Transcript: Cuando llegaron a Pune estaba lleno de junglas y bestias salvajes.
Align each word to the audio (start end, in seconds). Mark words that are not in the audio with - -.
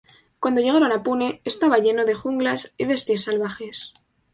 Cuando 0.39 0.61
llegaron 0.61 0.91
a 0.93 1.03
Pune 1.03 1.41
estaba 1.45 1.77
lleno 1.77 2.05
de 2.05 2.15
junglas 2.15 2.73
y 2.75 2.85
bestias 2.85 3.21
salvajes. 3.21 3.93